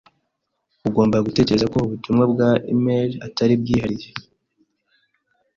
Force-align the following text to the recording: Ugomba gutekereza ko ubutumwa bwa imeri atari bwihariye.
Ugomba 0.87 1.25
gutekereza 1.25 1.67
ko 1.73 1.77
ubutumwa 1.85 2.23
bwa 2.33 2.49
imeri 2.73 3.13
atari 3.27 3.53
bwihariye. 3.61 4.09